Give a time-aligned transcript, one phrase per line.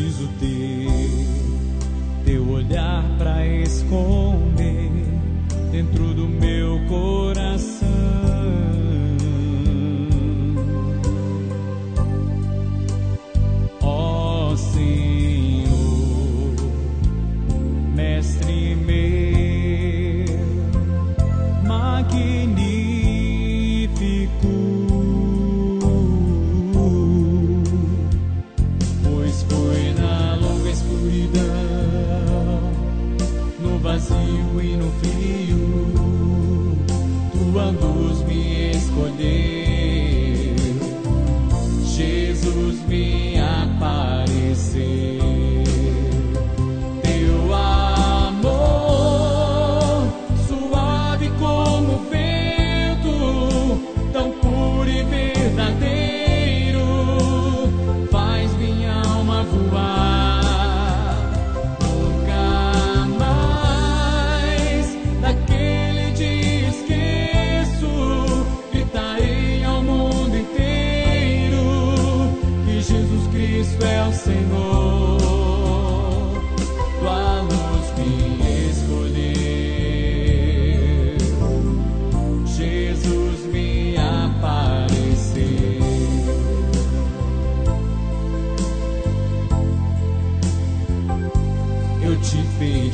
[0.00, 0.88] preciso ter
[2.24, 4.90] teu olhar para esconder
[5.70, 7.86] dentro do meu coração.
[13.82, 15.68] Ó oh, Senhor,
[17.94, 18.96] mestre meu,
[21.66, 22.79] magnífico.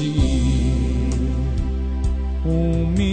[0.00, 1.10] seguir.
[2.44, 3.09] Humilde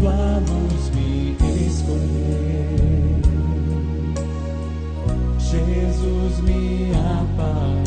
[0.00, 0.40] tua
[0.94, 1.36] me
[1.66, 3.20] escolher.
[5.38, 7.79] Jesus me apareceu.